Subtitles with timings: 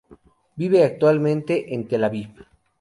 [0.55, 2.31] Vive actualmente en Tel Aviv